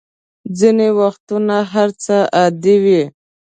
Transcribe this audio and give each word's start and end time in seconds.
ځینې 0.57 0.87
وختونه 0.99 1.55
هر 1.71 1.89
څه 2.03 2.15
عادي 2.37 2.75
وي. 2.83 3.03